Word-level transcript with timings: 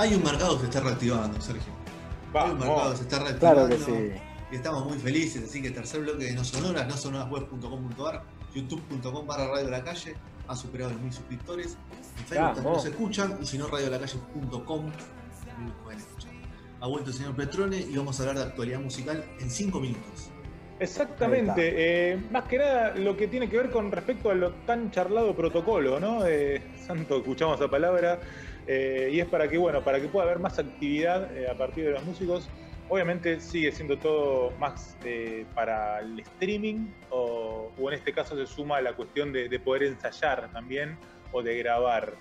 Hay 0.00 0.14
un 0.14 0.24
mercado 0.24 0.54
que 0.54 0.60
se 0.60 0.64
está 0.66 0.80
reactivando, 0.80 1.38
Sergio. 1.42 1.72
Hay 2.32 2.50
un 2.52 2.58
mercado 2.58 2.90
que 2.92 2.96
se 2.96 3.02
está 3.02 3.18
Claro 3.38 3.66
reactivando. 3.66 3.68
que 3.68 4.14
sí. 4.16 4.22
Y 4.50 4.56
estamos 4.56 4.84
muy 4.86 4.98
felices, 4.98 5.44
así 5.44 5.60
que 5.60 5.70
tercer 5.70 6.00
bloque 6.00 6.24
de 6.24 6.32
No 6.32 6.42
Sonoras, 6.42 6.88
no 6.88 6.96
sonorasweb.com.ar, 6.96 8.22
youtube.com 8.54 9.26
barra 9.26 9.48
Radio 9.48 9.66
de 9.66 9.70
la 9.70 9.84
Calle, 9.84 10.14
ha 10.48 10.56
superado 10.56 10.92
los 10.92 11.02
mil 11.02 11.12
suscriptores. 11.12 11.76
En 12.18 12.24
Facebook 12.24 12.54
también 12.54 12.74
nos 12.74 12.84
escuchan, 12.86 13.38
y 13.42 13.46
si 13.46 13.58
no, 13.58 13.66
radiolacalle.com 13.68 14.86
nos 14.86 15.72
pueden 15.84 15.98
escuchar. 16.00 16.30
Ha 16.80 16.86
vuelto 16.86 17.10
el 17.10 17.16
señor 17.16 17.36
Petrone 17.36 17.76
y 17.78 17.94
vamos 17.94 18.18
a 18.18 18.22
hablar 18.22 18.38
de 18.38 18.42
actualidad 18.44 18.80
musical 18.80 19.22
en 19.38 19.50
5 19.50 19.80
minutos. 19.80 20.30
Exactamente. 20.80 21.74
eh, 22.12 22.18
más 22.30 22.44
que 22.44 22.56
nada 22.56 22.94
lo 22.96 23.14
que 23.18 23.28
tiene 23.28 23.50
que 23.50 23.58
ver 23.58 23.70
con 23.70 23.92
respecto 23.92 24.30
a 24.30 24.34
lo 24.34 24.52
tan 24.66 24.90
charlado 24.90 25.36
protocolo, 25.36 26.00
¿no? 26.00 26.24
Eh, 26.26 26.72
Santo, 26.86 27.18
escuchamos 27.18 27.60
esa 27.60 27.70
palabra. 27.70 28.18
Eh, 28.66 29.10
y 29.12 29.20
es 29.20 29.26
para 29.26 29.48
que, 29.48 29.58
bueno, 29.58 29.82
para 29.82 30.00
que 30.00 30.08
pueda 30.08 30.26
haber 30.26 30.38
más 30.38 30.58
actividad 30.58 31.36
eh, 31.36 31.48
a 31.48 31.54
partir 31.56 31.84
de 31.84 31.90
los 31.92 32.04
músicos. 32.04 32.48
Obviamente 32.88 33.38
sigue 33.40 33.70
siendo 33.70 33.96
todo 33.98 34.50
más 34.58 34.96
eh, 35.04 35.46
para 35.54 36.00
el 36.00 36.18
streaming 36.20 36.88
o, 37.10 37.70
o 37.78 37.88
en 37.90 37.94
este 37.98 38.12
caso 38.12 38.36
se 38.36 38.46
suma 38.46 38.80
la 38.80 38.94
cuestión 38.94 39.32
de, 39.32 39.48
de 39.48 39.60
poder 39.60 39.84
ensayar 39.84 40.50
también 40.52 40.98
o 41.32 41.40
de 41.42 41.56
grabar. 41.58 42.14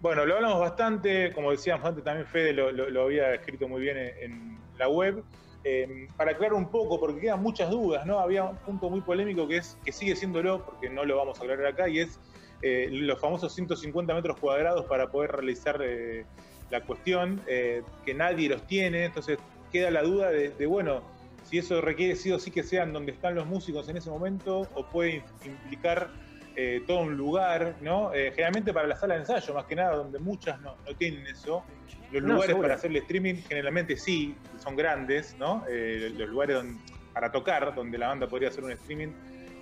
Bueno, 0.00 0.26
lo 0.26 0.34
hablamos 0.36 0.60
bastante, 0.60 1.32
como 1.32 1.50
decíamos 1.50 1.86
antes 1.86 2.04
también 2.04 2.26
Fede 2.26 2.52
lo, 2.52 2.70
lo- 2.70 2.90
lo 2.90 3.02
había 3.04 3.32
escrito 3.34 3.66
muy 3.66 3.80
bien 3.80 3.96
en, 3.96 4.12
en 4.20 4.58
la 4.78 4.88
web. 4.88 5.24
Eh, 5.64 6.06
para 6.16 6.32
aclarar 6.32 6.52
un 6.54 6.70
poco, 6.70 7.00
porque 7.00 7.22
quedan 7.22 7.42
muchas 7.42 7.70
dudas, 7.70 8.06
¿no? 8.06 8.20
Había 8.20 8.44
un 8.44 8.56
punto 8.58 8.88
muy 8.88 9.00
polémico 9.00 9.48
que 9.48 9.56
es 9.56 9.76
que 9.84 9.90
sigue 9.90 10.14
siéndolo, 10.14 10.64
porque 10.64 10.88
no 10.90 11.04
lo 11.04 11.16
vamos 11.16 11.40
a 11.40 11.42
aclarar 11.42 11.66
acá, 11.66 11.88
y 11.88 11.98
es 12.00 12.20
eh, 12.66 12.88
los 12.90 13.20
famosos 13.20 13.54
150 13.54 14.12
metros 14.14 14.36
cuadrados 14.38 14.86
para 14.86 15.06
poder 15.08 15.30
realizar 15.32 15.80
eh, 15.84 16.24
la 16.70 16.80
cuestión, 16.80 17.40
eh, 17.46 17.82
que 18.04 18.12
nadie 18.12 18.48
los 18.48 18.66
tiene, 18.66 19.04
entonces 19.04 19.38
queda 19.70 19.90
la 19.92 20.02
duda 20.02 20.30
de, 20.30 20.48
de, 20.50 20.66
bueno, 20.66 21.02
si 21.44 21.58
eso 21.58 21.80
requiere 21.80 22.16
sí 22.16 22.32
o 22.32 22.38
sí 22.40 22.50
que 22.50 22.64
sean 22.64 22.92
donde 22.92 23.12
están 23.12 23.36
los 23.36 23.46
músicos 23.46 23.88
en 23.88 23.96
ese 23.98 24.10
momento, 24.10 24.68
o 24.74 24.84
puede 24.90 25.22
implicar 25.44 26.10
eh, 26.56 26.82
todo 26.86 27.00
un 27.00 27.16
lugar, 27.16 27.76
¿no? 27.82 28.10
Generalmente 28.10 28.72
para 28.72 28.88
la 28.88 28.96
sala 28.96 29.14
de 29.14 29.20
ensayo, 29.20 29.54
más 29.54 29.66
que 29.66 29.76
nada, 29.76 29.94
donde 29.94 30.18
muchas 30.18 30.58
no, 30.60 30.74
no 30.88 30.94
tienen 30.96 31.24
eso. 31.26 31.62
Los 32.10 32.22
No, 32.22 32.28
lugares 32.30 32.46
seguro. 32.46 32.62
para 32.62 32.74
hacer 32.74 32.90
el 32.90 32.96
streaming 32.96 33.34
generalmente 33.48 33.96
sí, 33.96 34.34
son 34.58 34.74
grandes, 34.74 35.36
¿no? 35.38 35.64
Los 35.68 36.28
lugares 36.30 36.56
donde- 36.56 36.80
para 37.12 37.30
tocar, 37.30 37.74
donde 37.74 37.96
la 37.98 38.08
banda 38.08 38.26
podría 38.26 38.48
hacer 38.48 38.64
un 38.64 38.72
streaming, 38.72 39.08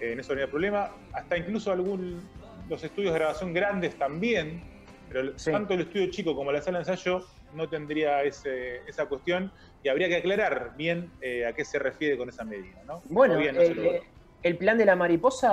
en 0.01 0.19
eso 0.21 0.33
no 0.35 0.41
había 0.41 0.51
problema. 0.51 0.91
Hasta 1.13 1.37
incluso 1.37 1.71
algún, 1.73 2.21
los 2.69 2.83
estudios 2.83 3.13
de 3.13 3.19
grabación 3.19 3.53
grandes 3.53 3.97
también, 3.97 4.63
pero 5.09 5.39
Sí. 5.39 5.53
tanto 5.53 5.75
el 5.75 5.83
estudio 5.83 6.11
chico 6.11 6.35
como 6.35 6.51
la 6.53 6.61
sala 6.61 6.79
de 6.79 6.83
ensayo 6.91 7.21
no 7.53 7.69
tendría 7.69 8.23
ese- 8.23 8.79
esa 8.89 9.07
cuestión 9.07 9.53
y 9.83 9.89
habría 9.89 10.09
que 10.09 10.17
aclarar 10.17 10.73
bien 10.77 11.13
eh, 11.21 11.47
a 11.47 11.53
qué 11.53 11.65
se 11.65 11.79
refiere 11.79 12.17
con 12.17 12.29
esa 12.29 12.45
medida, 12.45 12.83
¿no? 12.85 13.01
Bueno, 13.07 13.35
no 13.35 13.41
se 13.61 14.03
el, 14.43 14.59
plan 14.59 14.77
de 14.77 14.85
la 14.85 14.95
mariposa 14.97 15.51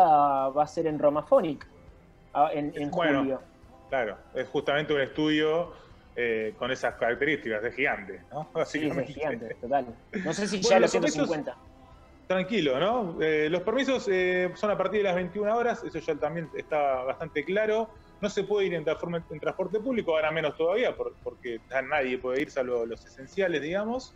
va 0.49 0.63
a 0.63 0.67
ser 0.67 0.87
en 0.87 0.99
Romaphonic 0.99 1.65
ah, 2.33 2.49
en, 2.53 2.71
en 2.75 2.89
Bueno, 2.91 3.19
julio. 3.19 3.41
Claro, 3.89 4.17
es 4.33 4.47
justamente 4.49 4.93
un 4.93 5.01
estudio 5.01 5.73
eh, 6.15 6.53
con 6.57 6.71
esas 6.71 6.95
características 6.95 7.61
de 7.63 7.71
gigante, 7.71 8.23
¿no? 8.31 8.43
Sí, 8.65 8.79
es 8.85 8.95
Básicamente. 8.95 9.13
gigante, 9.13 9.55
total. 9.61 9.85
No 10.25 10.33
sé 10.33 10.47
si 10.47 10.57
Bueno, 10.61 10.69
ya 10.69 10.79
los 10.79 10.93
los 10.93 11.03
permisos- 11.03 11.27
150. 11.27 11.57
Tranquilo, 12.31 12.79
¿no? 12.79 13.21
Eh, 13.21 13.49
los 13.49 13.61
permisos 13.63 14.07
eh, 14.09 14.49
son 14.55 14.71
a 14.71 14.77
partir 14.77 14.99
de 14.99 15.03
las 15.03 15.15
21 15.15 15.53
horas, 15.53 15.83
eso 15.83 15.99
ya 15.99 16.15
también 16.15 16.49
está 16.53 17.03
bastante 17.03 17.43
claro. 17.43 17.91
No 18.21 18.29
se 18.29 18.45
puede 18.45 18.67
ir 18.67 18.73
en, 18.73 18.85
transporte 18.85 19.81
público, 19.81 20.15
ahora 20.15 20.31
menos 20.31 20.55
todavía, 20.55 20.95
por- 20.95 21.17
porque 21.21 21.59
nadie 21.89 22.19
puede 22.19 22.43
ir, 22.43 22.49
salvo 22.49 22.85
los 22.85 23.05
esenciales, 23.05 23.61
digamos. 23.61 24.15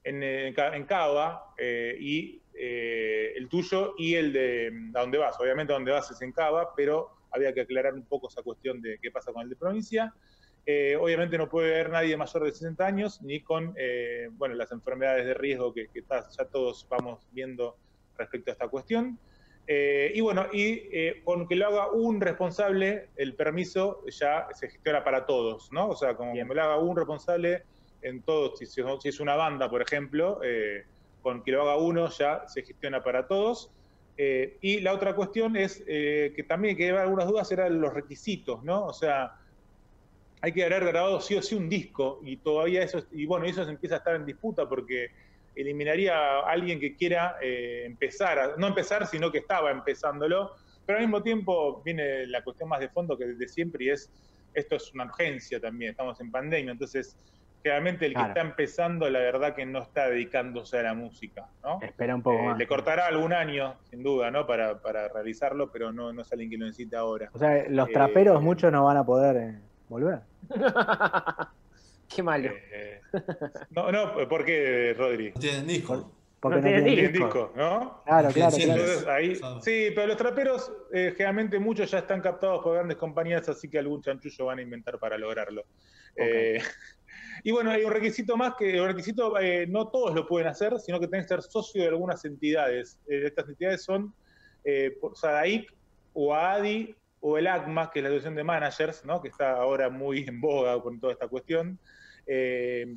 en, 0.04 0.24
en, 0.24 0.54
Ca- 0.54 0.76
en 0.76 0.86
Cava 0.86 1.44
eh, 1.58 1.96
y 2.00 2.44
eh, 2.54 3.34
el 3.36 3.48
tuyo 3.50 3.94
y 3.98 4.16
el 4.16 4.34
de 4.34 4.72
mm, 4.72 4.96
a 4.98 5.02
dónde 5.02 5.18
vas. 5.18 5.40
Obviamente 5.40 5.74
a 5.74 5.76
dónde 5.76 5.92
vas 5.92 6.10
es 6.12 6.22
en 6.22 6.32
Cava, 6.34 6.70
pero 6.76 7.10
había 7.32 7.54
que 7.54 7.62
aclarar 7.62 7.94
un 7.94 8.08
poco 8.08 8.28
esa 8.30 8.44
cuestión 8.44 8.82
de 8.82 8.98
qué 9.02 9.12
pasa 9.12 9.32
con 9.34 9.44
el 9.44 9.50
de 9.50 9.56
provincia. 9.56 10.14
Eh, 10.66 10.96
obviamente 10.96 11.38
no 11.38 11.50
puede 11.50 11.74
haber 11.74 11.90
nadie 11.90 12.16
mayor 12.18 12.44
de 12.44 12.52
60 12.52 12.86
años 12.86 13.20
ni 13.22 13.42
con 13.42 13.74
eh, 13.78 14.28
bueno, 14.34 14.54
las 14.56 14.72
enfermedades 14.72 15.26
de 15.26 15.34
riesgo 15.34 15.74
que, 15.74 15.88
que 15.90 16.00
está- 16.00 16.26
ya 16.38 16.46
todos 16.46 16.86
vamos 16.90 17.28
viendo 17.32 17.80
respecto 18.16 18.52
a 18.52 18.54
esta 18.54 18.68
cuestión. 18.70 19.20
Eh, 19.66 20.12
y 20.14 20.22
bueno, 20.22 20.48
y 20.52 20.90
eh, 20.92 21.22
con 21.24 21.48
que 21.48 21.56
lo 21.56 21.68
haga 21.68 21.92
un 21.92 22.20
responsable, 22.20 23.12
el 23.16 23.36
permiso 23.36 24.04
ya 24.08 24.48
se 24.54 24.70
gestiona 24.70 25.04
para 25.04 25.26
todos, 25.26 25.68
¿no? 25.72 25.90
O 25.90 25.96
sea, 25.96 26.16
como 26.16 26.34
que 26.34 26.44
me 26.46 26.56
lo 26.56 26.62
haga 26.64 26.80
un 26.80 26.96
responsable 26.98 27.64
en 28.02 28.24
todos, 28.24 28.60
si, 28.60 28.66
si- 28.68 28.82
es 29.10 29.20
una 29.20 29.36
banda, 29.36 29.70
por 29.70 29.82
ejemplo, 29.82 30.40
eh, 30.44 30.84
con 31.20 31.44
que 31.44 31.52
lo 31.52 31.62
haga 31.64 31.78
uno 31.78 32.10
ya 32.10 32.44
se 32.48 32.64
gestiona 32.64 33.04
para 33.04 33.28
todos. 33.28 33.72
Eh, 34.18 34.58
y 34.62 34.82
la 34.82 34.94
otra 34.94 35.16
cuestión 35.16 35.56
es 35.56 35.84
eh, 35.88 36.34
que 36.36 36.44
también 36.44 36.76
que 36.78 36.84
llevar 36.84 37.04
algunas 37.04 37.28
dudas 37.28 37.52
eran 37.52 37.80
los 37.82 37.94
requisitos, 37.94 38.64
¿no? 38.64 38.86
O 38.88 38.94
sea, 38.94 39.32
hay 40.42 40.54
que 40.54 40.64
haber 40.64 40.86
grabado 40.86 41.22
sí 41.22 41.36
o 41.36 41.42
sí 41.42 41.56
un 41.56 41.70
disco 41.70 42.20
y 42.24 42.42
todavía 42.42 42.84
eso, 42.84 43.06
y 43.12 43.26
bueno, 43.26 43.46
eso 43.46 43.62
empieza 43.64 43.96
a 43.96 43.98
estar 44.00 44.16
en 44.16 44.26
disputa 44.26 44.68
porque 44.68 45.08
eliminaría 45.54 46.16
a 46.18 46.50
alguien 46.50 46.80
que 46.80 46.96
quiera 46.96 47.36
empezar, 47.42 48.56
no 48.58 48.68
empezar, 48.68 49.06
sino 49.08 49.32
que 49.32 49.40
estaba 49.40 49.70
empezándolo, 49.72 50.52
pero 50.86 50.98
al 51.00 51.06
mismo 51.06 51.22
tiempo 51.22 51.84
viene 51.84 52.26
la 52.28 52.42
cuestión 52.44 52.70
más 52.70 52.80
de 52.80 52.90
fondo 52.90 53.18
que 53.18 53.26
desde 53.28 53.48
siempre 53.48 53.86
y 53.86 53.90
es, 53.90 54.12
esto 54.54 54.76
es 54.78 54.92
una 54.94 55.06
urgencia 55.06 55.60
también, 55.60 55.92
estamos 55.92 56.20
en 56.22 56.32
pandemia, 56.32 56.72
entonces 56.72 57.20
realmente 57.64 58.06
el 58.06 58.14
que 58.14 58.22
está 58.22 58.42
empezando, 58.42 59.10
la 59.10 59.20
verdad 59.20 59.54
que 59.56 59.66
no 59.66 59.80
está 59.84 60.10
dedicándose 60.10 60.78
a 60.80 60.84
la 60.84 60.94
música, 60.94 61.48
¿no? 61.64 61.80
Espera 61.82 62.16
un 62.16 62.22
poco 62.24 62.40
Eh, 62.40 62.46
más. 62.48 62.58
le 62.58 62.68
cortará 62.68 63.08
algún 63.08 63.34
año, 63.34 63.76
sin 63.90 64.04
duda, 64.04 64.32
¿no? 64.32 64.46
Para, 64.48 64.82
para 64.82 65.08
realizarlo, 65.08 65.72
pero 65.72 65.92
no, 65.92 66.12
no 66.14 66.22
es 66.22 66.32
alguien 66.32 66.50
que 66.50 66.58
lo 66.58 66.66
necesita 66.66 67.00
ahora. 67.00 67.30
O 67.34 67.40
sea, 67.40 67.66
los 67.70 67.90
Eh, 67.90 67.94
traperos 67.94 68.42
muchos 68.42 68.72
no 68.72 68.86
van 68.86 68.98
a 68.98 69.06
poder 69.06 69.36
eh, 69.38 69.60
volver. 69.90 70.20
Qué 72.14 72.22
malo. 72.24 72.50
Eh, 72.74 73.02
no, 73.70 73.92
no, 73.92 74.28
¿por 74.28 74.44
qué, 74.44 74.94
Rodri? 74.98 75.32
No 75.34 75.40
tienen 75.40 75.68
disco. 75.68 76.12
Porque 76.42 76.58
No 76.58 76.62
no, 76.64 76.68
tiene 76.68 76.82
tienen 76.82 76.96
Tienen 76.96 77.14
disco. 77.14 77.26
disco, 77.28 77.54
¿no? 77.56 78.02
Claro, 78.04 78.30
claro, 78.32 78.52
sí, 78.52 78.64
claro. 78.64 78.82
Entonces 78.82 79.08
ahí, 79.08 79.36
sí, 79.62 79.92
pero 79.94 80.08
los 80.08 80.18
traperos 80.18 80.74
eh, 80.92 81.14
generalmente 81.16 81.60
muchos 81.60 81.90
ya 81.92 82.00
están 82.00 82.20
captados 82.20 82.64
por 82.64 82.74
grandes 82.74 82.98
compañías, 82.98 83.48
así 83.48 83.70
que 83.70 83.78
algún 83.78 84.02
chanchullo 84.02 84.46
van 84.48 84.58
a 84.60 84.62
inventar 84.64 84.98
para 84.98 85.18
lograrlo. 85.20 85.64
Eh, 86.16 86.60
y 87.44 87.52
bueno, 87.52 87.72
hay 87.72 87.84
un 87.84 87.92
requisito 87.92 88.38
más 88.38 88.56
que 88.58 88.80
un 88.80 88.88
requisito 88.88 89.40
eh, 89.40 89.66
no 89.68 89.88
todos 89.88 90.14
lo 90.14 90.28
pueden 90.28 90.48
hacer, 90.48 90.80
sino 90.80 91.00
que 91.00 91.08
tienen 91.08 91.24
que 91.24 91.30
ser 91.30 91.42
socio 91.42 91.82
de 91.82 91.90
algunas 91.90 92.24
entidades. 92.26 93.00
Eh, 93.08 93.24
estas 93.26 93.50
entidades 93.50 93.84
son 93.84 94.14
eh, 94.64 94.98
SADAIC 95.14 95.74
o 96.14 96.36
ADI 96.36 96.96
o 97.22 97.38
el 97.38 97.48
ACMA, 97.48 97.92
que 97.92 98.00
es 98.00 98.04
la 98.04 98.10
Asociación 98.10 98.36
de 98.36 98.44
Managers, 98.44 99.06
¿no? 99.06 99.22
que 99.22 99.30
está 99.30 99.54
ahora 99.54 99.90
muy 99.90 100.26
en 100.28 100.42
boga 100.42 100.82
con 100.82 101.00
toda 101.00 101.14
esta 101.14 101.28
cuestión. 101.28 101.80
Eh, 102.26 102.96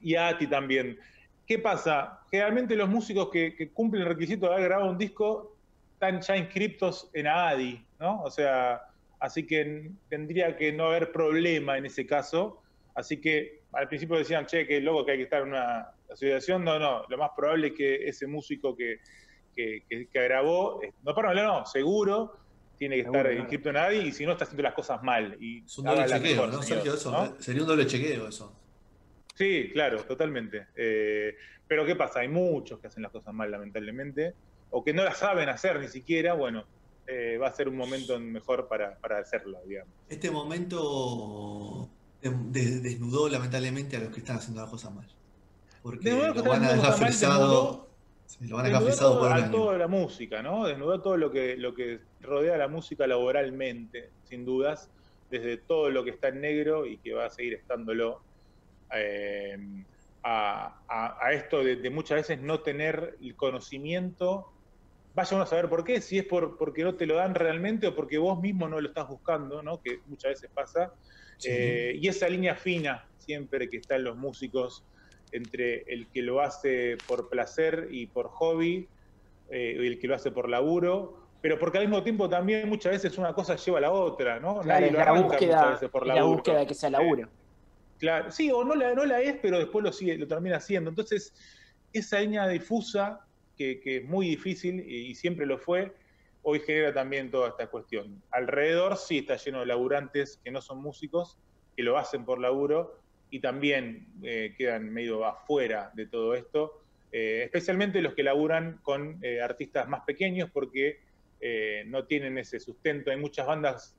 y 0.00 0.14
ATI 0.14 0.46
también. 0.46 0.98
¿Qué 1.46 1.58
pasa? 1.58 2.20
Generalmente 2.30 2.76
los 2.76 2.88
músicos 2.88 3.30
que, 3.30 3.54
que 3.56 3.70
cumplen 3.70 4.02
el 4.02 4.08
requisito 4.08 4.46
de 4.46 4.54
haber 4.54 4.68
grabado 4.68 4.90
un 4.90 4.98
disco 4.98 5.56
están 5.94 6.20
ya 6.20 6.36
inscriptos 6.36 7.10
en 7.12 7.26
ADI, 7.26 7.84
¿no? 7.98 8.22
O 8.22 8.30
sea, 8.30 8.82
así 9.18 9.46
que 9.46 9.90
tendría 10.08 10.56
que 10.56 10.72
no 10.72 10.86
haber 10.86 11.10
problema 11.10 11.76
en 11.76 11.86
ese 11.86 12.06
caso. 12.06 12.62
Así 12.98 13.20
que 13.20 13.60
al 13.72 13.86
principio 13.86 14.16
decían, 14.18 14.44
che, 14.44 14.66
que 14.66 14.80
loco 14.80 15.06
que 15.06 15.12
hay 15.12 15.18
que 15.18 15.24
estar 15.24 15.42
en 15.42 15.48
una 15.50 15.86
asociación. 16.10 16.64
No, 16.64 16.80
no, 16.80 17.04
lo 17.08 17.16
más 17.16 17.30
probable 17.36 17.68
es 17.68 17.72
que 17.74 17.94
ese 18.08 18.26
músico 18.26 18.74
que, 18.76 18.96
que, 19.54 19.84
que- 19.88 20.08
que 20.08 20.22
grabó, 20.24 20.82
eh, 20.82 20.92
no, 21.04 21.14
perdón, 21.14 21.36
no, 21.36 21.64
seguro, 21.64 22.32
tiene 22.76 22.96
que 22.96 23.02
Seguro, 23.02 23.20
estar 23.20 23.30
claro. 23.32 23.40
inscrito 23.40 23.70
en 23.70 23.76
ADI 23.76 23.98
y 24.08 24.12
si 24.12 24.26
no 24.26 24.32
está 24.32 24.44
haciendo 24.44 24.64
las 24.64 24.74
cosas 24.74 25.00
mal. 25.04 25.36
Y 25.38 25.64
Es 25.64 25.78
un 25.78 25.84
doble 25.84 26.06
chequeo, 26.06 26.30
mejor, 26.32 26.48
¿no, 26.52 26.62
Sergio? 26.62 26.94
Eso, 26.94 27.12
¿no? 27.12 27.40
Sería 27.40 27.62
un 27.62 27.68
doble 27.68 27.86
chequeo 27.86 28.26
eso. 28.28 28.60
Sí, 29.36 29.70
claro, 29.72 30.02
totalmente. 30.02 30.66
Eh, 30.74 31.36
pero 31.68 31.86
¿qué 31.86 31.94
pasa? 31.94 32.18
Hay 32.20 32.28
muchos 32.28 32.80
que 32.80 32.88
hacen 32.88 33.04
las 33.04 33.12
cosas 33.12 33.32
mal, 33.32 33.48
lamentablemente, 33.48 34.34
o 34.70 34.82
que 34.82 34.92
no 34.92 35.04
las 35.04 35.18
saben 35.18 35.48
hacer 35.48 35.78
ni 35.78 35.86
siquiera. 35.86 36.34
Bueno, 36.34 36.66
eh, 37.06 37.38
va 37.38 37.46
a 37.46 37.52
ser 37.52 37.68
un 37.68 37.76
momento 37.76 38.18
mejor 38.18 38.66
para, 38.68 38.98
para 38.98 39.18
hacerlo, 39.18 39.60
digamos. 39.64 39.94
Este 40.08 40.30
momento 40.32 41.90
desnudó 42.20 43.28
lamentablemente 43.28 43.96
a 43.96 44.00
los 44.00 44.10
que 44.10 44.20
están 44.20 44.36
haciendo 44.36 44.60
las 44.62 44.70
cosas 44.70 44.92
mal. 44.94 45.06
Porque 45.82 46.10
lo 46.10 46.42
van 46.42 46.64
a 46.64 46.72
dejar 46.72 46.94
frisado. 46.94 47.94
sí, 48.26 48.46
lo 48.46 48.56
van 48.56 48.66
a 48.74 48.80
Desnudó 48.80 49.18
por 49.18 49.26
un 49.28 49.32
a 49.32 49.36
año. 49.36 49.50
toda 49.52 49.78
la 49.78 49.88
música, 49.88 50.42
¿no? 50.42 50.66
Desnudó 50.66 51.00
todo 51.00 51.16
lo 51.16 51.30
que, 51.30 51.56
lo 51.56 51.74
que 51.74 52.00
rodea 52.20 52.56
a 52.56 52.58
la 52.58 52.68
música 52.68 53.06
laboralmente, 53.06 54.12
sin 54.22 54.44
dudas, 54.44 54.90
desde 55.30 55.58
todo 55.58 55.90
lo 55.90 56.04
que 56.04 56.10
está 56.10 56.28
en 56.28 56.40
negro 56.40 56.86
y 56.86 56.98
que 56.98 57.12
va 57.12 57.26
a 57.26 57.30
seguir 57.30 57.54
estándolo, 57.54 58.22
eh, 58.94 59.56
a, 60.24 60.74
a- 60.88 61.16
a 61.26 61.32
esto 61.32 61.62
de, 61.62 61.76
de 61.76 61.90
muchas 61.90 62.16
veces 62.18 62.40
no 62.40 62.60
tener 62.60 63.16
el 63.20 63.36
conocimiento. 63.36 64.46
Vaya 65.14 65.34
uno 65.34 65.44
a 65.44 65.46
saber 65.46 65.68
por 65.68 65.84
qué, 65.84 66.00
si 66.00 66.18
es 66.18 66.24
por, 66.24 66.56
porque 66.56 66.84
no 66.84 66.94
te 66.94 67.06
lo 67.06 67.16
dan 67.16 67.34
realmente 67.34 67.88
o 67.88 67.94
porque 67.94 68.18
vos 68.18 68.40
mismo 68.40 68.68
no 68.68 68.80
lo 68.80 68.88
estás 68.88 69.08
buscando, 69.08 69.62
¿no? 69.62 69.80
que 69.80 69.98
muchas 70.06 70.30
veces 70.30 70.50
pasa. 70.54 70.92
Sí. 71.38 71.50
Eh, 71.50 71.98
y 72.00 72.08
esa 72.08 72.28
línea 72.28 72.54
fina 72.54 73.08
siempre 73.16 73.68
que 73.68 73.76
está 73.76 73.96
en 73.96 74.04
los 74.04 74.16
músicos 74.16 74.84
entre 75.32 75.82
el 75.92 76.08
que 76.08 76.22
lo 76.22 76.40
hace 76.40 76.96
por 77.06 77.28
placer 77.28 77.88
y 77.90 78.06
por 78.06 78.28
hobby, 78.28 78.88
eh, 79.50 79.76
y 79.78 79.86
el 79.86 79.98
que 79.98 80.08
lo 80.08 80.14
hace 80.14 80.30
por 80.30 80.48
laburo, 80.48 81.28
pero 81.40 81.58
porque 81.58 81.78
al 81.78 81.84
mismo 81.84 82.02
tiempo 82.02 82.28
también 82.28 82.68
muchas 82.68 82.92
veces 82.92 83.18
una 83.18 83.32
cosa 83.32 83.56
lleva 83.56 83.78
a 83.78 83.80
la 83.82 83.90
otra, 83.92 84.40
¿no? 84.40 84.60
Claro, 84.60 84.80
Nadie 84.80 84.92
lo 84.92 84.98
la 84.98 85.02
arranca 85.04 85.22
muchas 85.22 85.40
búsqueda, 85.40 85.70
veces 85.70 85.90
por 85.90 86.06
la 86.06 86.22
búsqueda 86.22 86.58
de 86.60 86.66
que 86.66 86.74
sea 86.74 86.90
laburo. 86.90 87.28
Claro, 87.98 88.30
sí, 88.30 88.50
o 88.50 88.64
no 88.64 88.74
la, 88.74 88.94
no 88.94 89.04
la 89.04 89.20
es, 89.20 89.36
pero 89.42 89.58
después 89.58 89.84
lo 89.84 89.92
sigue, 89.92 90.16
lo 90.16 90.26
termina 90.26 90.56
haciendo. 90.56 90.90
Entonces, 90.90 91.34
esa 91.92 92.20
línea 92.20 92.46
difusa, 92.46 93.20
que, 93.58 93.80
es 93.84 94.04
muy 94.04 94.28
difícil 94.28 94.80
y, 94.88 95.14
siempre 95.14 95.44
lo 95.44 95.58
fue, 95.58 95.92
hoy 96.42 96.60
genera 96.60 96.94
también 96.94 97.30
toda 97.30 97.48
esta 97.48 97.66
cuestión. 97.66 98.22
Alrededor 98.30 98.96
sí 98.96 99.18
está 99.18 99.36
lleno 99.36 99.60
de 99.60 99.66
laburantes 99.66 100.40
que 100.42 100.50
no 100.50 100.62
son 100.62 100.80
músicos, 100.80 101.36
que 101.76 101.82
lo 101.82 101.98
hacen 101.98 102.24
por 102.24 102.40
laburo 102.40 102.98
y 103.30 103.40
también 103.40 104.06
eh, 104.22 104.54
quedan 104.56 104.90
medio 104.90 105.24
afuera 105.24 105.90
de 105.94 106.06
todo 106.06 106.34
esto, 106.34 106.80
eh, 107.12 107.42
especialmente 107.44 108.00
los 108.00 108.14
que 108.14 108.22
laburan 108.22 108.78
con 108.82 109.18
eh, 109.22 109.42
artistas 109.42 109.88
más 109.88 110.02
pequeños 110.06 110.50
porque 110.50 111.00
no 111.86 112.04
tienen 112.04 112.36
ese 112.36 112.58
sustento. 112.58 113.12
Hay 113.12 113.16
muchas 113.16 113.46
bandas 113.46 113.96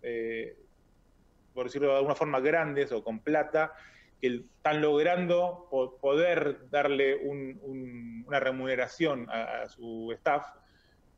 por 1.54 1.66
decirlo 1.66 1.90
de 1.90 1.96
alguna 1.98 2.16
forma, 2.16 2.40
grandes 2.40 2.92
o 2.92 3.04
con 3.04 3.20
plata, 3.20 3.74
que 4.22 4.44
están 4.58 4.82
logrando 4.82 5.68
po- 5.70 5.98
poder 5.98 6.70
darle 6.70 7.16
un- 7.16 7.60
un- 7.62 8.24
una 8.28 8.40
remuneración 8.40 9.30
a, 9.30 9.68
su 9.70 10.12
staff. 10.14 10.46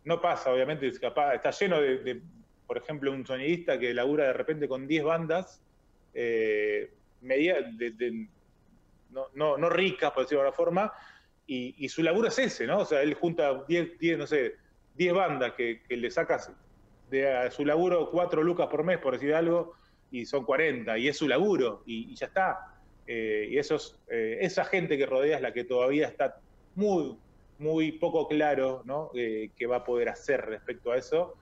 No 0.04 0.22
pasa, 0.22 0.52
obviamente, 0.54 0.88
es 0.88 0.96
está 1.02 1.52
lleno 1.52 1.82
de, 1.82 2.22
por 2.68 2.78
ejemplo, 2.78 3.12
un 3.12 3.26
sonidista 3.26 3.78
que 3.80 3.94
labura 3.94 4.26
de 4.26 4.34
repente 4.34 4.68
con 4.68 4.88
10 4.88 5.04
bandas, 5.04 5.62
eh, 6.14 6.94
media, 7.22 7.62
de- 7.92 8.28
no, 9.12 9.28
no, 9.34 9.58
no 9.58 9.70
ricas, 9.70 10.12
por 10.12 10.24
decirlo 10.24 10.42
de 10.44 10.48
alguna 10.48 10.56
forma, 10.56 10.94
y, 11.48 11.90
su 11.90 12.02
laburo 12.02 12.30
es 12.30 12.40
ese, 12.40 12.66
¿no? 12.66 12.80
O 12.80 12.86
sea, 12.86 13.02
él 13.02 13.14
junta 13.14 13.66
10, 13.68 13.98
10 14.00 14.18
no 14.18 14.26
sé, 14.26 14.56
10 14.96 15.14
bandas 15.14 15.52
que, 15.54 15.82
que 15.84 15.98
le 15.98 16.10
sacas 16.10 16.50
de 17.10 17.30
a 17.30 17.52
su 17.52 17.66
laburo 17.66 18.10
4 18.10 18.42
lucas 18.42 18.68
por 18.68 18.86
mes, 18.86 19.00
por 19.00 19.14
decir 19.14 19.34
algo, 19.34 19.74
y 20.12 20.26
son 20.26 20.46
40, 20.46 20.98
y 20.98 21.10
es 21.10 21.18
su 21.18 21.28
laburo, 21.28 21.84
y, 21.86 22.12
y 22.12 22.16
ya 22.16 22.28
está. 22.28 22.71
Eh, 23.14 23.50
y 23.52 23.58
esos, 23.58 24.00
eh, 24.10 24.38
esa 24.40 24.64
gente 24.64 24.98
que 24.98 25.06
rodea 25.06 25.36
es 25.36 25.42
la 25.42 25.52
que 25.52 25.66
todavía 25.66 26.08
está 26.08 26.34
muy, 26.76 27.18
muy 27.58 27.92
poco 27.94 28.26
claro 28.26 28.84
¿no? 28.86 29.12
Eh, 29.14 29.52
qué 29.58 29.66
va 29.68 29.78
a 29.78 29.84
poder 29.84 30.08
hacer 30.08 30.40
respecto 30.46 30.94
a 30.94 30.98
eso. 30.98 31.34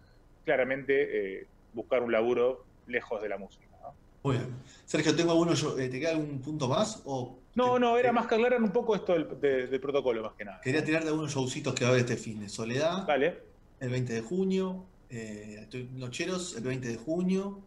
Claramente, 0.44 0.94
eh, 1.42 1.48
buscar 1.72 2.02
un 2.02 2.12
laburo 2.12 2.66
lejos 2.88 3.22
de 3.22 3.30
la 3.30 3.38
música. 3.38 3.68
¿no? 3.84 3.94
Muy 4.24 4.38
bien. 4.38 4.56
Sergio, 4.86 5.16
tengo 5.16 5.30
alguno 5.32 5.54
yo. 5.54 5.76
¿Te 5.76 5.92
queda 5.92 6.10
algún 6.10 6.42
punto 6.42 6.68
más? 6.68 7.04
O 7.06 7.44
No, 7.54 7.76
te- 7.76 7.80
no, 7.82 7.98
era 8.00 8.10
te- 8.10 8.14
más 8.16 8.26
que 8.26 8.34
aclarar 8.34 8.64
un 8.64 8.72
poco 8.72 8.96
esto 8.96 9.14
del, 9.14 9.40
de- 9.40 9.68
del 9.68 9.80
protocolo, 9.80 10.24
más 10.24 10.34
que 10.36 10.46
nada. 10.46 10.60
Quería 10.64 10.84
tirarte 10.84 11.10
algunos 11.10 11.32
showcitos 11.32 11.76
que 11.76 11.84
va 11.84 11.90
a 11.92 11.94
haber 11.94 12.02
este 12.06 12.18
fin 12.18 12.40
de 12.40 12.50
Soledad, 12.50 13.06
Dale. 13.06 13.44
el 13.80 13.90
20 13.92 14.12
de 14.14 14.22
junio, 14.22 14.88
Nocheros, 15.94 16.56
el 16.58 16.64
20 16.64 16.88
de 16.88 16.98
junio. 16.98 17.62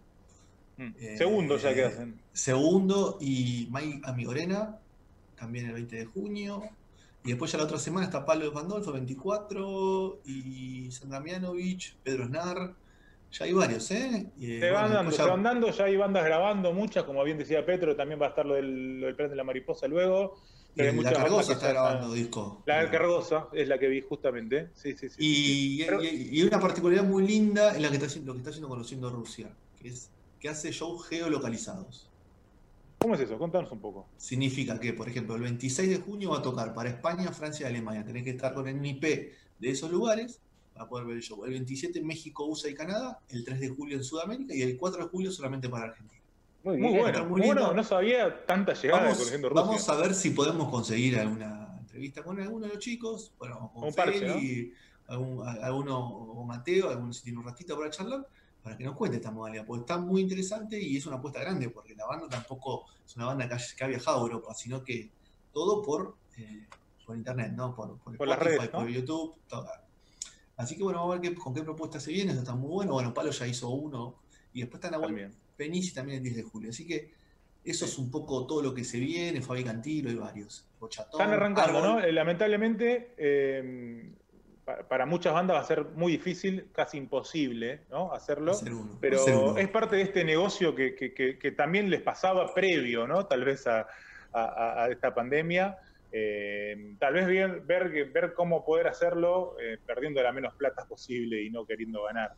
Eh, 0.78 1.14
Segundo 1.18 1.58
ya 1.58 1.74
que 1.74 1.84
hacen. 1.84 2.20
segundo 2.32 3.18
y 3.20 3.68
May 3.70 4.00
Amigorena, 4.04 4.78
también 5.36 5.66
el 5.66 5.72
20 5.74 5.96
de 5.96 6.04
junio. 6.06 6.62
Y 7.24 7.28
después 7.28 7.52
ya 7.52 7.58
la 7.58 7.64
otra 7.64 7.78
semana 7.78 8.06
está 8.06 8.24
Pablo 8.24 8.52
Pandolfo, 8.52 8.90
24, 8.92 10.20
y 10.24 10.90
Sandra 10.90 11.20
Mianovich, 11.20 11.94
Pedro 12.02 12.26
Snar. 12.26 12.74
Ya 13.32 13.44
hay 13.46 13.52
varios, 13.52 13.90
¿eh? 13.92 14.26
Y, 14.38 14.56
eh, 14.56 14.60
Se 14.60 14.70
van 14.70 14.82
bueno, 14.82 14.94
dando, 14.96 15.10
después 15.10 15.16
se 15.16 15.22
ya- 15.22 15.30
van 15.30 15.42
dando, 15.42 15.70
ya 15.70 15.84
hay 15.84 15.96
bandas 15.96 16.24
grabando, 16.24 16.72
muchas, 16.72 17.04
como 17.04 17.22
bien 17.24 17.38
decía 17.38 17.64
Petro, 17.64 17.94
también 17.96 18.20
va 18.20 18.26
a 18.26 18.28
estar 18.30 18.44
lo 18.44 18.54
del, 18.54 19.00
lo 19.00 19.06
del 19.06 19.16
plan 19.16 19.30
de 19.30 19.36
la 19.36 19.44
mariposa 19.44 19.86
luego. 19.88 20.34
Pero 20.74 20.90
hay 20.90 21.00
la 21.00 21.12
Cargosa 21.12 21.52
está 21.52 21.66
ya 21.66 21.72
grabando 21.72 22.12
disco. 22.12 22.62
La 22.66 22.90
Cargosa 22.90 23.48
es 23.52 23.68
la 23.68 23.78
que 23.78 23.88
vi 23.88 24.00
justamente. 24.00 24.70
Sí, 24.74 24.94
sí, 24.96 25.08
sí. 25.10 25.16
Y, 25.18 25.84
Pero- 25.84 26.02
y- 26.02 26.28
y 26.32 26.42
una 26.42 26.58
particularidad 26.58 27.04
muy 27.04 27.26
linda 27.26 27.74
es 27.74 27.80
la 27.82 27.88
que 27.90 27.96
está 27.98 28.20
lo 28.24 28.32
que 28.32 28.38
está 28.38 28.50
haciendo 28.50 28.68
Conociendo 28.68 29.10
Rusia, 29.10 29.50
que 29.80 29.88
es 29.88 30.10
que 30.42 30.48
hace 30.48 30.72
shows 30.72 31.06
geolocalizados. 31.06 32.10
¿Cómo 32.98 33.14
es 33.14 33.20
eso? 33.20 33.38
Contanos 33.38 33.70
un 33.70 33.78
poco. 33.80 34.08
Significa 34.16 34.78
que, 34.80 34.92
por 34.92 35.08
ejemplo, 35.08 35.36
el 35.36 35.42
26 35.42 35.88
de 35.88 35.96
junio 35.98 36.30
va 36.30 36.38
a 36.38 36.42
tocar 36.42 36.74
para 36.74 36.88
España, 36.90 37.30
Francia 37.32 37.66
y 37.66 37.70
Alemania. 37.70 38.04
Tenés 38.04 38.24
que 38.24 38.30
estar 38.30 38.52
con 38.52 38.66
el 38.66 38.84
IP 38.84 39.02
de 39.04 39.70
esos 39.70 39.88
lugares 39.92 40.40
para 40.74 40.88
poder 40.88 41.06
ver 41.06 41.16
el 41.16 41.22
show. 41.22 41.44
El 41.44 41.52
27 41.52 42.00
en 42.00 42.06
México, 42.08 42.44
USA 42.44 42.68
y 42.68 42.74
Canadá, 42.74 43.20
el 43.28 43.44
3 43.44 43.60
de 43.60 43.68
julio 43.68 43.96
en 43.96 44.02
Sudamérica 44.02 44.52
y 44.52 44.62
el 44.62 44.76
4 44.76 45.04
de 45.04 45.08
julio 45.10 45.30
solamente 45.30 45.68
para 45.68 45.84
Argentina. 45.86 46.20
Muy 46.64 46.76
bueno, 46.80 47.24
muy 47.26 47.40
bueno, 47.42 47.72
no 47.72 47.84
sabía 47.84 48.44
tanta 48.44 48.72
llegada 48.74 49.02
Vamos, 49.04 49.18
Rusia. 49.18 49.48
vamos 49.52 49.88
a 49.88 49.96
ver 49.96 50.12
si 50.14 50.30
podemos 50.30 50.68
conseguir 50.70 51.18
alguna 51.20 51.76
entrevista 51.80 52.22
con 52.24 52.40
alguno 52.40 52.66
de 52.66 52.74
los 52.74 52.78
chicos. 52.82 53.32
Bueno, 53.38 53.70
con 53.74 53.84
Un 53.84 53.94
parche, 53.94 54.20
Feli, 54.20 54.72
algún- 55.08 55.46
a- 55.46 55.52
alguno, 55.66 55.98
o 56.00 56.44
Mateo, 56.44 56.88
alguno 56.90 57.12
si 57.12 57.22
tiene 57.24 57.38
un 57.38 57.44
ratito 57.44 57.76
para 57.76 57.90
charlar, 57.90 58.26
para 58.62 58.76
que 58.76 58.84
nos 58.84 58.96
cuente 58.96 59.16
esta 59.16 59.30
modalidad, 59.30 59.66
porque 59.66 59.80
está 59.80 59.98
muy 59.98 60.22
interesante 60.22 60.80
y 60.80 60.96
es 60.96 61.06
una 61.06 61.16
apuesta 61.16 61.40
grande, 61.40 61.68
porque 61.70 61.94
la 61.94 62.06
banda 62.06 62.28
tampoco 62.28 62.84
es 63.04 63.16
una 63.16 63.26
banda 63.26 63.48
que 63.48 63.54
ha, 63.54 63.58
que 63.76 63.84
ha 63.84 63.88
viajado 63.88 64.18
a 64.18 64.22
Europa, 64.22 64.54
sino 64.54 64.82
que 64.84 65.10
todo 65.52 65.82
por, 65.82 66.14
eh, 66.38 66.66
por 67.04 67.16
internet, 67.16 67.52
¿no? 67.54 67.74
Por, 67.74 67.98
por, 67.98 68.16
Por 68.16 68.28
las 68.28 68.38
Spotify, 68.38 68.58
redes, 68.58 68.72
¿no? 68.72 68.78
por 68.80 68.88
YouTube, 68.88 69.34
todo. 69.48 69.68
Así 70.56 70.76
que 70.76 70.82
bueno, 70.84 71.00
vamos 71.00 71.16
a 71.16 71.20
ver 71.20 71.30
qué- 71.30 71.38
con 71.38 71.52
qué 71.54 71.62
propuesta 71.62 71.98
se 71.98 72.12
viene, 72.12 72.30
eso 72.32 72.40
está 72.40 72.54
muy 72.54 72.70
bueno. 72.70 72.92
Bueno, 72.92 73.12
Palo 73.12 73.30
ya 73.30 73.46
hizo 73.46 73.68
uno, 73.70 74.14
y 74.52 74.60
después 74.60 74.82
está 74.82 74.90
Nahuel. 74.96 75.32
Penici 75.56 75.92
también 75.92 76.18
el 76.18 76.22
10 76.24 76.36
de 76.36 76.42
julio. 76.42 76.70
Así 76.70 76.86
que 76.86 77.12
eso 77.64 77.84
es 77.84 77.98
un 77.98 78.10
poco 78.10 78.46
todo 78.46 78.62
lo 78.62 78.74
que 78.74 78.84
se 78.84 78.98
viene, 78.98 79.40
Fabi 79.42 79.64
Cantilo 79.64 80.10
y 80.10 80.14
varios. 80.14 80.66
Bochatón, 80.78 81.20
Están 81.20 81.32
arrancando, 81.34 81.78
Árbol. 81.78 81.94
¿no? 81.94 82.00
Eh, 82.04 82.12
Lamentablemente, 82.12 83.14
eh, 83.16 84.12
para 84.88 85.06
muchas 85.06 85.32
bandas 85.34 85.56
va 85.56 85.60
a 85.60 85.64
ser 85.64 85.84
muy 85.84 86.12
difícil, 86.12 86.70
casi 86.72 86.96
imposible, 86.98 87.80
¿no? 87.90 88.12
Hacerlo. 88.12 88.52
Hacer 88.52 88.72
uno, 88.72 88.84
hacer 88.94 88.98
Pero 89.00 89.40
uno. 89.50 89.58
es 89.58 89.68
parte 89.68 89.96
de 89.96 90.02
este 90.02 90.24
negocio 90.24 90.74
que, 90.74 90.94
que- 90.94 91.12
que- 91.12 91.38
que 91.38 91.52
también 91.52 91.90
les 91.90 92.00
pasaba 92.00 92.52
previo, 92.54 93.06
¿no? 93.06 93.26
Tal 93.26 93.44
vez 93.44 93.66
a, 93.66 93.86
a- 94.32 94.84
a 94.84 94.88
esta 94.88 95.12
pandemia. 95.14 95.76
Eh, 96.12 96.94
tal 97.00 97.14
vez 97.14 97.26
bien, 97.26 97.66
ver, 97.66 97.88
ver 98.12 98.34
cómo 98.34 98.64
poder 98.64 98.86
hacerlo 98.86 99.56
eh, 99.60 99.78
perdiendo 99.84 100.22
la 100.22 100.30
menos 100.30 100.54
plata 100.54 100.84
posible 100.84 101.42
y 101.42 101.50
no 101.50 101.64
queriendo 101.66 102.04
ganar. 102.04 102.32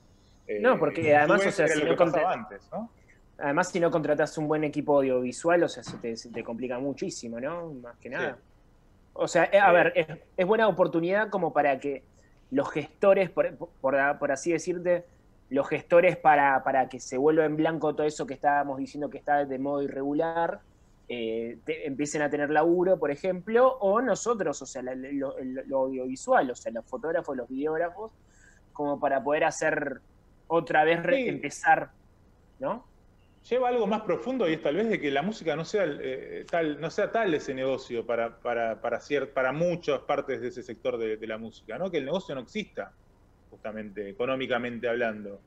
Eh, 0.47 0.61
no, 0.61 0.79
porque 0.79 1.15
además, 1.17 1.45
o 1.47 1.51
sea, 1.51 1.69
si 1.69 1.83
no 1.83 2.29
antes, 2.29 2.69
¿no? 2.73 2.91
Además, 3.37 3.71
si 3.71 3.81
no 3.81 3.91
contratas 3.91 4.39
un 4.39 4.47
buen 4.47 4.63
equipo 4.63 4.99
audiovisual, 4.99 5.65
o 5.65 5.69
sea, 5.69 5.83
se 5.83 5.97
te, 5.99 6.17
se 6.17 6.31
te 6.31 6.45
complica 6.45 6.79
muchísimo, 6.79 7.41
¿no? 7.41 7.73
Más 7.75 7.99
que 7.99 8.09
nada. 8.09 8.39
O 9.13 9.27
sea, 9.29 9.45
a 9.45 9.73
ver, 9.73 9.93
es, 9.97 10.07
es, 10.37 10.47
buena 10.47 10.69
oportunidad 10.69 11.29
como 11.31 11.53
para 11.53 11.79
que 11.79 12.03
los 12.51 12.71
gestores, 12.71 13.31
por, 13.31 13.57
por, 13.57 14.19
por 14.19 14.33
así 14.33 14.53
decirte, 14.53 15.05
los 15.51 15.69
gestores 15.69 16.17
para, 16.17 16.63
para, 16.65 16.89
que 16.89 17.01
se 17.01 17.17
vuelva 17.19 17.45
en 17.45 17.57
blanco 17.57 17.95
todo 17.95 18.07
eso 18.07 18.27
que 18.27 18.35
estábamos 18.35 18.79
diciendo 18.79 19.11
que 19.11 19.19
está 19.19 19.45
de 19.45 19.59
modo 19.59 19.83
irregular, 19.83 20.61
eh, 21.09 21.59
empiecen 21.67 22.23
a 22.23 22.31
tener 22.31 22.51
laburo, 22.51 22.99
por 22.99 23.11
ejemplo, 23.11 23.77
o 23.81 24.01
nosotros, 24.01 24.61
o 24.63 24.67
sea, 24.67 24.83
lo, 24.83 25.77
audiovisual, 25.77 26.51
o 26.51 26.55
sea, 26.55 26.73
los 26.73 26.85
fotógrafos, 26.87 27.37
los 27.37 27.49
videógrafos, 27.49 28.11
como 28.73 28.99
para 28.99 29.23
poder 29.23 29.45
hacer 29.45 30.01
otra 30.47 30.85
vez 30.85 31.01
empezar, 31.05 31.91
¿no? 32.59 32.85
Lleva 33.49 33.69
algo 33.69 33.87
más 33.87 34.01
profundo 34.03 34.49
y 34.49 34.55
es 34.55 34.63
tal 34.63 34.77
vez 34.77 34.89
de 34.89 34.99
que 34.99 35.11
la 35.11 35.21
música 35.21 35.55
no 35.55 35.67
sea 35.67 35.85
eh, 35.87 36.47
tal, 36.51 36.81
no 36.81 36.91
sea 36.91 37.13
tal 37.13 37.35
ese 37.35 37.53
negocio 37.53 38.07
para, 38.07 38.39
para, 38.39 38.81
para, 38.81 38.99
para 39.35 39.53
muchas 39.53 40.01
partes 40.01 40.41
de 40.41 40.49
ese 40.49 40.63
sector 40.63 40.97
de, 40.97 41.27
la 41.27 41.37
música, 41.37 41.77
¿no? 41.77 41.91
Que 41.91 41.99
el 41.99 42.07
negocio 42.07 42.35
no 42.35 42.41
exista, 42.41 42.95
justamente, 43.51 44.09
económicamente 44.09 44.89
hablando. 44.89 45.43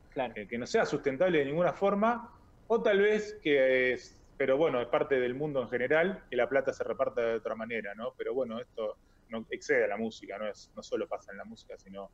Que, 0.48 0.58
no 0.58 0.66
sea 0.66 0.86
sustentable 0.86 1.40
de 1.40 1.46
ninguna 1.46 1.72
forma, 1.72 2.32
o 2.68 2.80
tal 2.80 3.00
vez 3.00 3.36
que 3.42 3.92
es, 3.94 4.22
pero 4.36 4.56
bueno, 4.56 4.80
es 4.80 4.86
parte 4.86 5.18
del 5.18 5.34
mundo 5.34 5.60
en 5.62 5.68
general, 5.68 6.22
que 6.30 6.36
la 6.36 6.48
plata 6.48 6.72
se 6.72 6.84
reparta 6.84 7.20
de 7.20 7.34
otra 7.34 7.56
manera, 7.56 7.96
¿no? 7.96 8.14
Pero 8.16 8.32
bueno, 8.32 8.60
esto 8.60 8.96
no 9.28 9.44
excede 9.50 9.84
a 9.84 9.88
la 9.88 9.96
música, 9.96 10.38
no 10.38 10.46
es, 10.46 10.70
no 10.76 10.84
solo 10.84 11.08
pasa 11.08 11.32
en 11.32 11.38
la 11.38 11.44
música, 11.44 11.76
sino 11.76 12.10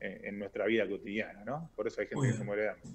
en, 0.00 0.40
nuestra 0.40 0.66
vida 0.66 0.88
cotidiana, 0.88 1.44
¿no? 1.44 1.70
Por 1.76 1.86
eso 1.86 2.00
hay 2.00 2.08
gente 2.08 2.26
que 2.26 2.34
se 2.34 2.42
muere 2.42 2.62
de 2.62 2.68
hambre. 2.70 2.90